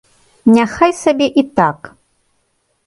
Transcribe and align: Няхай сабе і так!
Няхай 0.53 0.91
сабе 1.01 1.27
і 1.43 1.45
так! 1.61 1.79